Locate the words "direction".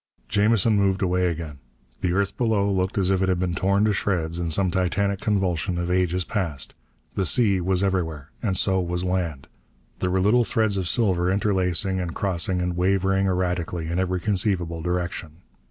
14.81-15.33